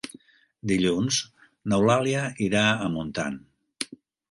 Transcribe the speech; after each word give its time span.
Dilluns 0.71 1.19
n'Eulàlia 1.73 2.25
irà 2.49 2.65
a 2.73 2.91
Montant. 2.97 3.41